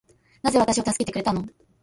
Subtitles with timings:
[0.41, 1.45] なぜ私を助けてくれたの